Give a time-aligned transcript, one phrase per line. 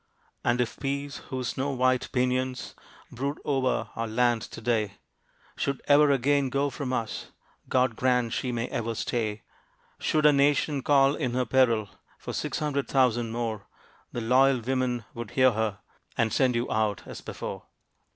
[0.43, 2.73] And if Peace, whose snow white pinions,
[3.11, 4.93] Brood over our land to day,
[5.55, 7.27] Should ever again go from us,
[7.69, 9.43] (God grant she may ever stay!)
[9.99, 11.87] Should our Nation call in her peril
[12.17, 13.67] For "Six hundred thousand more,"
[14.11, 15.81] The loyal women would hear her,
[16.17, 17.67] And send you out as before.